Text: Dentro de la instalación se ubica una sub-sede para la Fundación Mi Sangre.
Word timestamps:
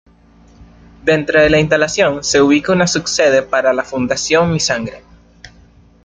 Dentro 1.03 1.39
de 1.39 1.51
la 1.51 1.59
instalación 1.59 2.23
se 2.23 2.41
ubica 2.41 2.71
una 2.73 2.87
sub-sede 2.87 3.43
para 3.43 3.71
la 3.71 3.83
Fundación 3.83 4.51
Mi 4.51 4.59
Sangre. 4.59 5.03